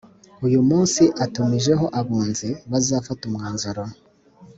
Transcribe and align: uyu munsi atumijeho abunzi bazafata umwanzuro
uyu 0.45 0.59
munsi 0.69 1.03
atumijeho 1.25 1.85
abunzi 1.99 2.49
bazafata 2.71 3.21
umwanzuro 3.29 3.83